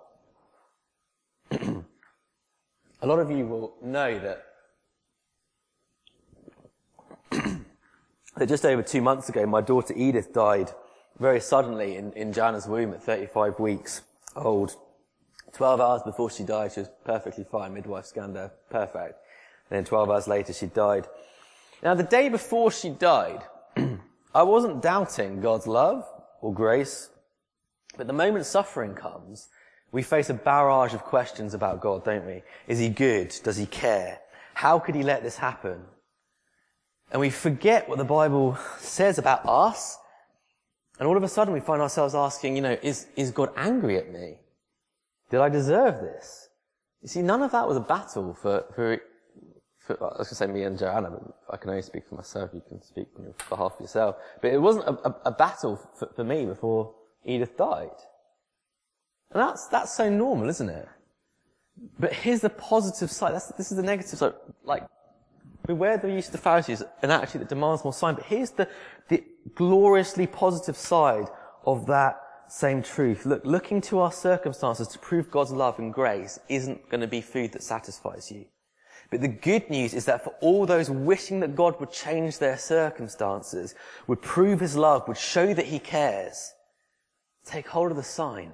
[1.52, 4.46] a lot of you will know that
[8.36, 10.72] that just over two months ago, my daughter Edith died
[11.20, 14.02] very suddenly in, in Jana's womb at 35 weeks
[14.34, 14.74] old.
[15.52, 17.74] 12 hours before she died, she was perfectly fine.
[17.74, 19.14] Midwife scanned her, perfect.
[19.70, 21.06] And then 12 hours later, she died.
[21.82, 23.42] Now, the day before she died,
[24.34, 26.04] I wasn't doubting God's love
[26.40, 27.10] or grace,
[27.96, 29.48] but the moment suffering comes,
[29.92, 32.42] we face a barrage of questions about God, don't we?
[32.68, 33.34] Is he good?
[33.42, 34.20] Does he care?
[34.54, 35.80] How could he let this happen?
[37.10, 39.98] And we forget what the Bible says about us.
[40.98, 43.96] And all of a sudden we find ourselves asking, you know, is, is God angry
[43.96, 44.36] at me?
[45.30, 46.48] Did I deserve this?
[47.02, 49.00] You see, none of that was a battle for, for,
[49.86, 52.14] for I was going to say me and Joanna, but I can only speak for
[52.14, 52.50] myself.
[52.52, 54.16] You can speak on behalf of yourself.
[54.40, 57.88] But it wasn't a, a, a battle for, for me before Edith died.
[59.32, 60.88] And that's, that's so normal, isn't it?
[61.98, 63.34] But here's the positive side.
[63.34, 64.34] That's, this is the negative side.
[64.64, 64.86] Like,
[65.66, 68.14] Beware the yeast of the Pharisees, an attitude that demands more sign.
[68.14, 68.68] But here's the,
[69.08, 69.22] the
[69.54, 71.26] gloriously positive side
[71.64, 73.26] of that same truth.
[73.26, 77.20] Look, looking to our circumstances to prove God's love and grace isn't going to be
[77.20, 78.46] food that satisfies you.
[79.10, 82.56] But the good news is that for all those wishing that God would change their
[82.56, 83.74] circumstances,
[84.06, 86.52] would prove his love, would show that he cares,
[87.44, 88.52] take hold of the sign.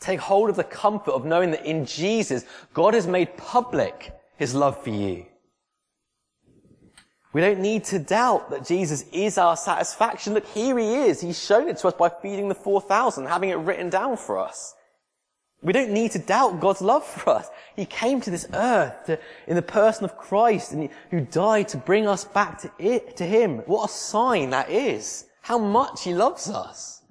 [0.00, 4.54] Take hold of the comfort of knowing that in Jesus, God has made public his
[4.54, 5.26] love for you.
[7.34, 10.32] We don't need to doubt that Jesus is our satisfaction.
[10.34, 11.20] Look, here he is.
[11.20, 14.74] He's shown it to us by feeding the 4,000, having it written down for us.
[15.62, 17.50] We don't need to doubt God's love for us.
[17.76, 21.68] He came to this earth to, in the person of Christ and he, who died
[21.68, 23.58] to bring us back to it, to Him.
[23.66, 25.26] What a sign that is.
[25.42, 27.02] How much He loves us.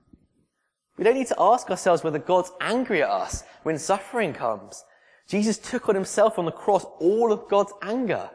[0.97, 4.83] We don't need to ask ourselves whether God's angry at us when suffering comes.
[5.27, 8.31] Jesus took on Himself on the cross all of God's anger.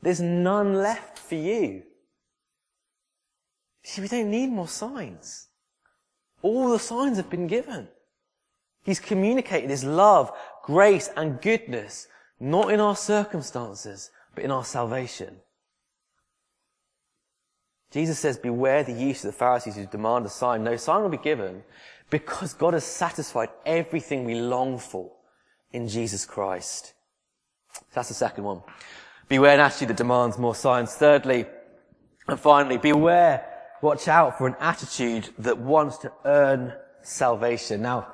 [0.00, 1.82] There's none left for you.
[3.84, 5.48] See, we don't need more signs.
[6.40, 7.88] All the signs have been given.
[8.82, 10.32] He's communicated his love,
[10.64, 12.08] grace, and goodness,
[12.40, 15.36] not in our circumstances, but in our salvation.
[17.92, 20.64] Jesus says, beware the yeast of the Pharisees who demand a sign.
[20.64, 21.62] No sign will be given
[22.10, 25.12] because God has satisfied everything we long for
[25.72, 26.94] in Jesus Christ.
[27.94, 28.62] That's the second one.
[29.28, 30.94] Beware an attitude that demands more signs.
[30.94, 31.46] Thirdly,
[32.28, 33.46] and finally, beware,
[33.82, 37.82] watch out for an attitude that wants to earn salvation.
[37.82, 38.08] Now,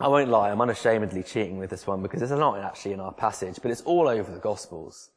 [0.00, 3.12] I won't lie, I'm unashamedly cheating with this one because it's not actually in our
[3.12, 5.10] passage, but it's all over the Gospels.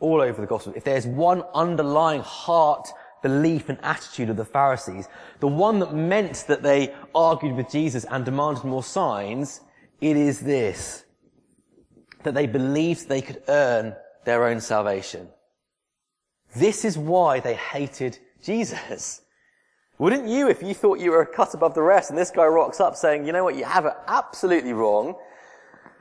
[0.00, 0.74] All over the Gospels.
[0.76, 2.88] If there's one underlying heart
[3.22, 8.04] belief and attitude of the Pharisees, the one that meant that they argued with Jesus
[8.10, 9.60] and demanded more signs,
[10.00, 11.04] it is this.
[12.24, 13.94] That they believed they could earn
[14.24, 15.28] their own salvation.
[16.56, 19.22] This is why they hated Jesus.
[19.98, 22.46] Wouldn't you if you thought you were a cut above the rest and this guy
[22.46, 25.14] rocks up saying, you know what, you have it absolutely wrong.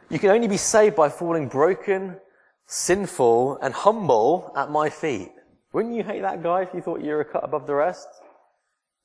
[0.10, 2.18] You can only be saved by falling broken,
[2.66, 5.32] sinful, and humble at my feet.
[5.74, 8.08] Wouldn't you hate that guy if you thought you were a cut above the rest?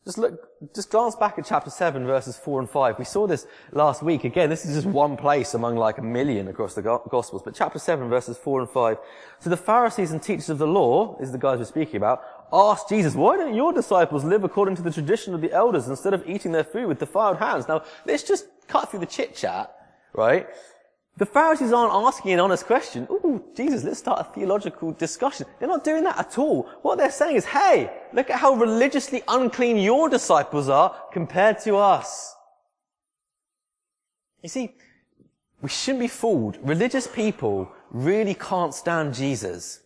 [0.05, 2.99] Just look, just glance back at chapter 7 verses 4 and 5.
[2.99, 4.25] We saw this last week.
[4.25, 7.43] Again, this is just one place among like a million across the Gospels.
[7.43, 8.97] But chapter 7 verses 4 and 5.
[9.41, 12.89] So the Pharisees and teachers of the law, is the guys we're speaking about, asked
[12.89, 16.29] Jesus, why don't your disciples live according to the tradition of the elders instead of
[16.29, 17.69] eating their food with defiled hands?
[17.69, 19.75] Now, let's just cut through the chit chat,
[20.13, 20.49] right?
[21.17, 23.09] The Pharisees aren't asking an honest question.
[23.11, 25.47] Ooh, Jesus, let's start a theological discussion.
[25.59, 26.69] They're not doing that at all.
[26.83, 31.77] What they're saying is, hey, look at how religiously unclean your disciples are compared to
[31.77, 32.37] us.
[34.43, 34.77] You see,
[35.61, 36.59] we shouldn't be fooled.
[36.63, 39.81] Religious people really can't stand Jesus.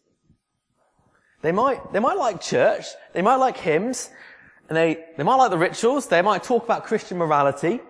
[1.42, 4.10] They might, they might like church, they might like hymns,
[4.68, 7.80] and they, they might like the rituals, they might talk about Christian morality,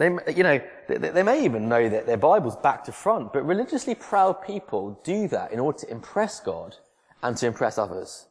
[0.00, 3.44] they, you know, they, they may even know that their Bible's back to front, but
[3.44, 6.76] religiously proud people do that in order to impress God
[7.22, 8.26] and to impress others.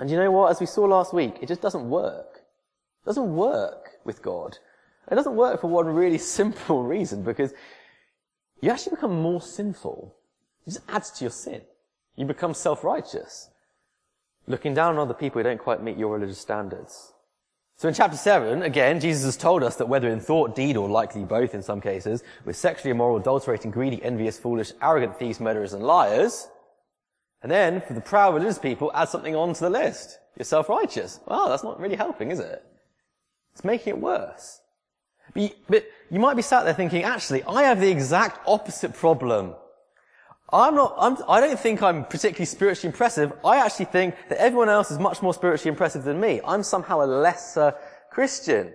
[0.00, 0.50] And you know what?
[0.50, 2.40] As we saw last week, it just doesn't work.
[3.04, 4.58] It doesn't work with God.
[5.08, 7.54] It doesn't work for one really simple reason because
[8.60, 10.16] you actually become more sinful.
[10.66, 11.62] It just adds to your sin.
[12.16, 13.50] You become self-righteous.
[14.46, 17.12] Looking down on other people who don't quite meet your religious standards.
[17.76, 20.88] So in chapter 7, again, Jesus has told us that whether in thought, deed, or
[20.88, 25.72] likely both in some cases, we're sexually immoral, adulterating, greedy, envious, foolish, arrogant thieves, murderers,
[25.72, 26.48] and liars.
[27.42, 30.18] And then, for the proud religious people, add something onto the list.
[30.36, 31.20] You're self-righteous.
[31.26, 32.64] Well, that's not really helping, is it?
[33.52, 34.60] It's making it worse.
[35.32, 38.94] But you, but you might be sat there thinking, actually, I have the exact opposite
[38.94, 39.54] problem.
[40.52, 43.32] I'm not, I'm, I don't think I'm particularly spiritually impressive.
[43.44, 46.40] I actually think that everyone else is much more spiritually impressive than me.
[46.46, 47.74] I'm somehow a lesser
[48.10, 48.72] Christian.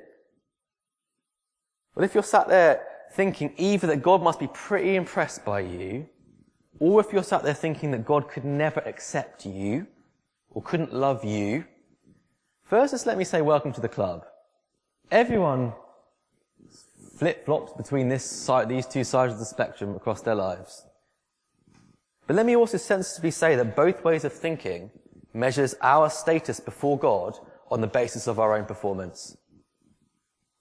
[1.96, 2.82] Well, if you're sat there
[3.14, 6.08] thinking either that God must be pretty impressed by you,
[6.80, 9.88] or if you're sat there thinking that God could never accept you,
[10.52, 11.66] or couldn't love you,
[12.64, 14.26] first just let me say welcome to the club.
[15.12, 15.74] Everyone
[17.18, 20.86] flip-flops between this side, these two sides of the spectrum across their lives.
[22.30, 24.92] But let me also sensibly say that both ways of thinking
[25.34, 27.36] measures our status before God
[27.72, 29.36] on the basis of our own performance.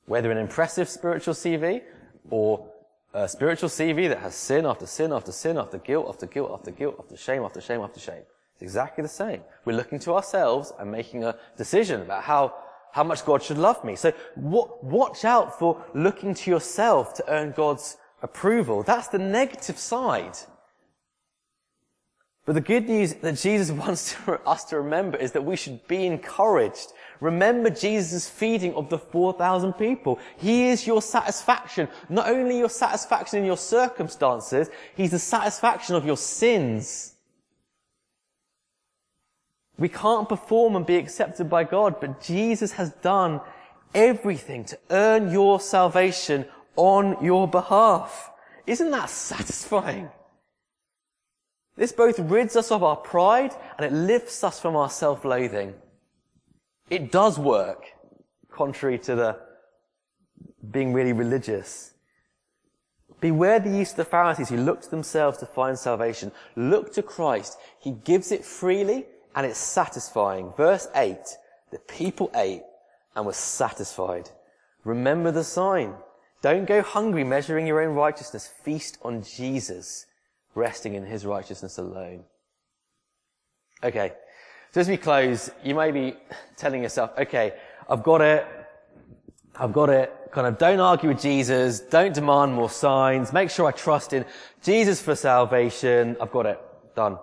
[0.07, 1.83] Whether an impressive spiritual CV
[2.31, 2.73] or
[3.13, 6.71] a spiritual CV that has sin after sin after sin after guilt after guilt after
[6.71, 8.23] guilt after shame after shame after shame.
[8.55, 9.43] It's exactly the same.
[9.67, 12.55] We're looking to ourselves and making a decision about how,
[12.93, 13.95] how much God should love me.
[13.95, 18.85] So watch out for looking to yourself to earn God's approval.
[18.85, 20.39] That's the negative side.
[22.49, 25.87] But the good news that Jesus wants to, us to remember is that we should
[25.87, 26.95] be encouraged.
[27.21, 30.19] Remember Jesus' feeding of the 4,000 people.
[30.39, 31.89] He is your satisfaction.
[32.09, 37.17] Not only your satisfaction in your circumstances, He's the satisfaction of your sins.
[39.77, 43.43] We can't perform and be accepted by God, but Jesus has done
[43.95, 48.31] everything to earn your salvation on your behalf.
[48.67, 50.09] Isn't that satisfying?
[51.79, 55.75] This both rids us of our pride and it lifts us from our self-loathing.
[56.91, 57.85] It does work,
[58.51, 59.39] contrary to the
[60.73, 61.93] being really religious.
[63.21, 66.33] Beware the use of the Pharisees who look to themselves to find salvation.
[66.57, 67.57] Look to Christ.
[67.79, 70.53] He gives it freely and it's satisfying.
[70.57, 71.17] Verse 8,
[71.71, 72.63] the people ate
[73.15, 74.31] and were satisfied.
[74.83, 75.95] Remember the sign.
[76.43, 78.51] Don't go hungry measuring your own righteousness.
[78.65, 80.07] Feast on Jesus
[80.59, 82.25] resting in his righteousness alone.
[83.83, 84.13] Okay.
[84.73, 86.17] So as we close, you may be
[86.57, 87.55] telling yourself, okay,
[87.89, 88.47] I've got it.
[89.57, 90.13] I've got it.
[90.31, 91.81] Kind of don't argue with Jesus.
[91.81, 93.33] Don't demand more signs.
[93.33, 94.27] Make sure I trust in
[94.63, 96.17] Jesus for salvation.
[96.21, 96.61] I've got it.
[96.95, 97.19] Done.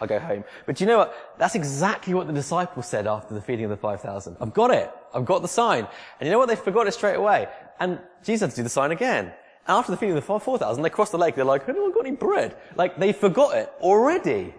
[0.00, 0.44] I'll go home.
[0.66, 1.36] But you know what?
[1.38, 4.36] That's exactly what the disciples said after the feeding of the 5,000.
[4.40, 4.90] I've got it.
[5.14, 5.86] I've got the sign.
[6.18, 6.48] And you know what?
[6.48, 7.48] They forgot it straight away.
[7.78, 9.32] And Jesus had to do the sign again.
[9.68, 11.36] After the feeding of the 4,000, they cross the lake.
[11.36, 12.56] They're like, has anyone got any bread?
[12.74, 14.54] Like, they forgot it already.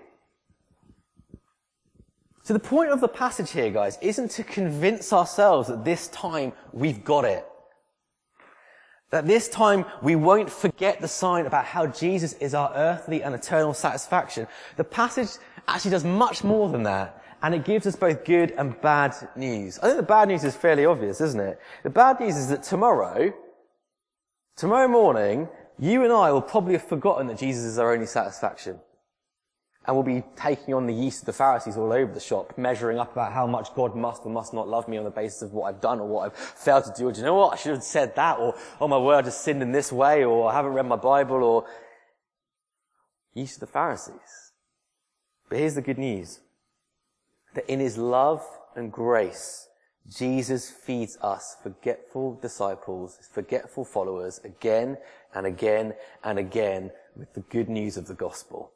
[2.43, 6.53] So the point of the passage here, guys, isn't to convince ourselves that this time
[6.71, 7.45] we've got it.
[9.11, 13.35] That this time we won't forget the sign about how Jesus is our earthly and
[13.35, 14.47] eternal satisfaction.
[14.75, 15.29] The passage
[15.67, 17.23] actually does much more than that.
[17.41, 19.77] And it gives us both good and bad news.
[19.79, 21.59] I think the bad news is fairly obvious, isn't it?
[21.83, 23.33] The bad news is that tomorrow,
[24.55, 28.79] Tomorrow morning, you and I will probably have forgotten that Jesus is our only satisfaction.
[29.85, 32.99] And we'll be taking on the yeast of the Pharisees all over the shop, measuring
[32.99, 35.53] up about how much God must or must not love me on the basis of
[35.53, 37.09] what I've done or what I've failed to do.
[37.09, 37.53] Or do you know what?
[37.53, 38.39] I should have said that.
[38.39, 40.23] Or, oh my word, I just sinned in this way.
[40.23, 41.43] Or I haven't read my Bible.
[41.43, 41.65] Or
[43.33, 44.51] yeast of the Pharisees.
[45.49, 46.39] But here's the good news.
[47.55, 49.67] That in His love and grace,
[50.07, 54.97] Jesus feeds us forgetful disciples, forgetful followers again
[55.33, 58.71] and again and again with the good news of the gospel.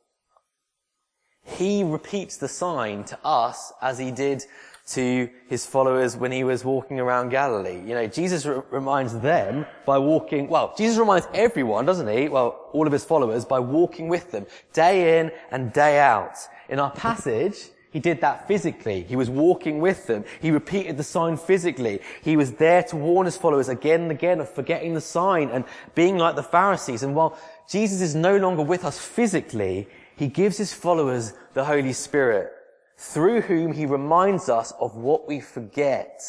[1.44, 4.44] He repeats the sign to us as he did
[4.88, 7.82] to his followers when he was walking around Galilee.
[7.86, 12.30] You know, Jesus re- reminds them by walking, well, Jesus reminds everyone, doesn't he?
[12.30, 16.38] Well, all of his followers by walking with them day in and day out.
[16.70, 19.04] In our passage, he did that physically.
[19.04, 20.26] He was walking with them.
[20.42, 22.02] He repeated the sign physically.
[22.22, 25.64] He was there to warn his followers again and again of forgetting the sign and
[25.96, 27.04] being like the Pharisees.
[27.04, 27.38] And while
[27.70, 32.52] Jesus is no longer with us physically, he gives his followers the Holy Spirit,
[32.98, 36.22] through whom he reminds us of what we forget.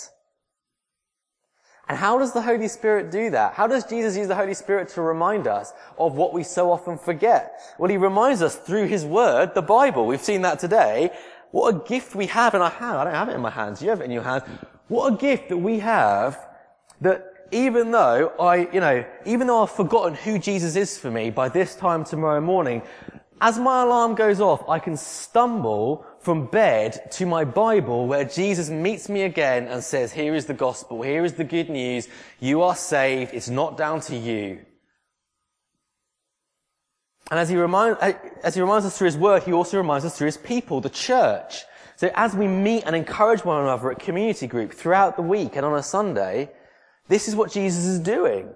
[1.89, 3.55] And how does the Holy Spirit do that?
[3.55, 6.99] How does Jesus use the Holy Spirit to remind us of what we so often
[6.99, 7.61] forget?
[7.79, 10.07] Well, he reminds us through his word, the Bible.
[10.07, 11.11] We've seen that today.
[11.51, 12.99] What a gift we have in our hand.
[12.99, 13.83] I don't have it in my hands.
[13.83, 14.43] You have it in your hands.
[14.89, 16.39] What a gift that we have
[17.01, 21.31] that even though I, you know, even though I've forgotten who Jesus is for me
[21.31, 22.83] by this time tomorrow morning,
[23.41, 28.69] as my alarm goes off, I can stumble from bed to my Bible where Jesus
[28.69, 32.09] meets me again and says, here is the gospel, here is the good news,
[32.41, 34.59] you are saved, it's not down to you.
[37.31, 38.13] And as he, remind, uh,
[38.43, 40.89] as he reminds us through his word, he also reminds us through his people, the
[40.89, 41.65] church.
[41.97, 45.67] So as we meet and encourage one another at community group throughout the week and
[45.67, 46.51] on a Sunday,
[47.09, 48.49] this is what Jesus is doing.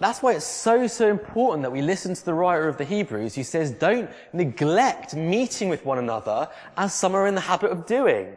[0.00, 3.34] That's why it's so, so important that we listen to the writer of the Hebrews
[3.34, 7.86] who says, don't neglect meeting with one another as some are in the habit of
[7.86, 8.36] doing.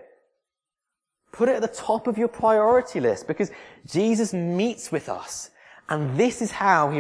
[1.32, 3.51] Put it at the top of your priority list because
[3.86, 5.51] Jesus meets with us.
[5.88, 6.97] And this is how he,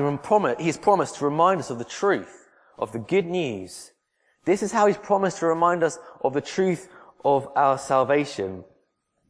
[0.61, 2.40] he has promised to remind us of the truth,
[2.81, 3.91] of the good news.
[4.43, 6.89] This is how he's promised to remind us of the truth
[7.23, 8.63] of our salvation.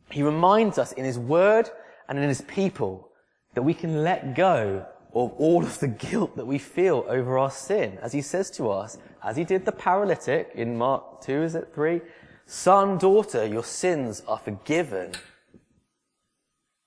[0.09, 1.69] He reminds us in his word
[2.07, 3.09] and in his people
[3.53, 7.51] that we can let go of all of the guilt that we feel over our
[7.51, 7.97] sin.
[8.01, 11.71] As he says to us, as he did the paralytic in Mark 2, is it
[11.75, 12.01] 3?
[12.45, 15.11] Son, daughter, your sins are forgiven.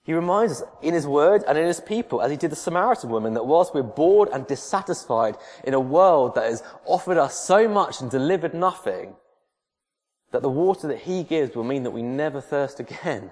[0.05, 3.09] He reminds us in his word and in his people, as he did the Samaritan
[3.09, 7.67] woman, that whilst we're bored and dissatisfied in a world that has offered us so
[7.67, 9.15] much and delivered nothing,
[10.31, 13.31] that the water that he gives will mean that we never thirst again.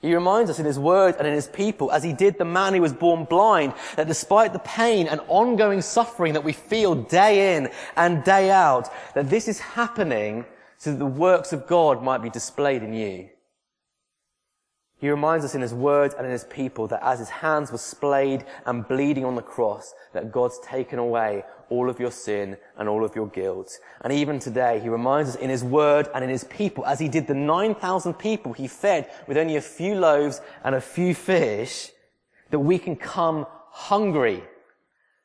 [0.00, 2.74] He reminds us in his word and in his people, as he did the man
[2.74, 7.56] who was born blind, that despite the pain and ongoing suffering that we feel day
[7.56, 10.44] in and day out, that this is happening
[10.76, 13.30] so that the works of God might be displayed in you.
[15.04, 17.76] He reminds us in his words and in his people that as his hands were
[17.76, 22.88] splayed and bleeding on the cross, that God's taken away all of your sin and
[22.88, 23.70] all of your guilt.
[24.00, 27.08] And even today, he reminds us in his word and in his people, as he
[27.08, 31.90] did the 9,000 people he fed with only a few loaves and a few fish,
[32.48, 34.42] that we can come hungry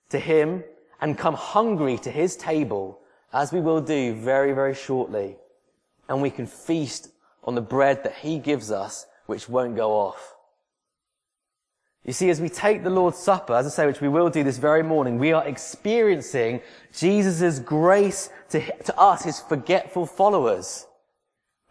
[0.09, 0.61] to him
[0.99, 2.99] and come hungry to his table,
[3.31, 5.37] as we will do very, very shortly.
[6.09, 7.11] And we can feast
[7.45, 10.35] on the bread that he gives us which won't go off.
[12.05, 14.43] You see, as we take the Lord's Supper, as I say, which we will do
[14.43, 16.61] this very morning, we are experiencing
[16.91, 20.87] Jesus' grace to, to us, his forgetful followers.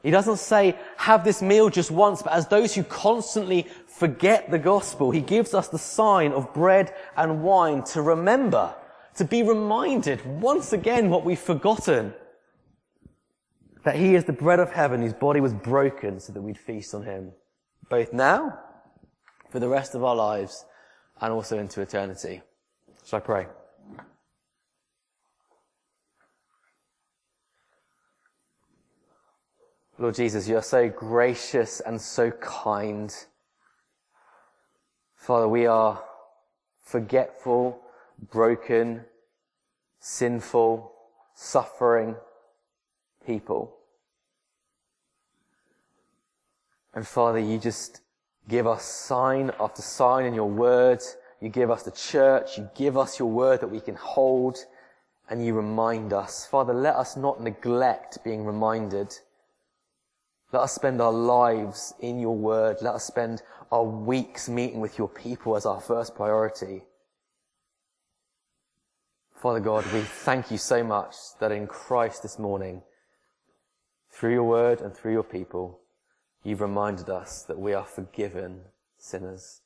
[0.03, 4.59] He doesn't say, have this meal just once, but as those who constantly forget the
[4.59, 8.75] gospel, he gives us the sign of bread and wine to remember,
[9.17, 12.15] to be reminded once again what we've forgotten.
[13.83, 16.95] That he is the bread of heaven whose body was broken so that we'd feast
[16.95, 17.33] on him
[17.89, 18.59] both now,
[19.51, 20.65] for the rest of our lives,
[21.21, 22.43] and also into eternity.
[23.03, 23.47] So I pray?
[30.01, 33.13] Lord Jesus, you are so gracious and so kind.
[35.17, 36.05] Father, we are
[36.83, 37.81] forgetful,
[38.31, 39.05] broken,
[39.99, 40.93] sinful,
[41.35, 42.15] suffering
[43.27, 43.78] people.
[46.99, 48.01] And Father, you just
[48.49, 51.01] give us sign after sign in your word.
[51.41, 52.59] You give us the church.
[52.59, 54.59] You give us your word that we can hold
[55.31, 56.45] and you remind us.
[56.45, 59.15] Father, let us not neglect being reminded.
[60.51, 62.79] Let us spend our lives in your word.
[62.81, 66.83] Let us spend our weeks meeting with your people as our first priority.
[69.37, 72.83] Father God, we thank you so much that in Christ this morning,
[74.11, 75.79] through your word and through your people,
[76.45, 78.61] You've reminded us that we are forgiven
[78.97, 79.61] sinners,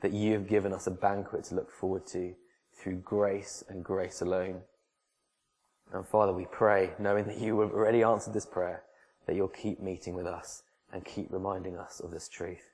[0.00, 2.34] that you have given us a banquet to look forward to
[2.72, 4.62] through grace and grace alone.
[5.92, 8.84] And Father, we pray, knowing that you have already answered this prayer,
[9.26, 10.62] that you'll keep meeting with us
[10.92, 12.70] and keep reminding us of this truth.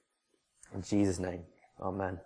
[0.75, 1.45] In Jesus' name,
[1.81, 2.21] Amen.